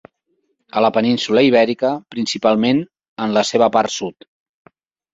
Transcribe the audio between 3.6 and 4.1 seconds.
part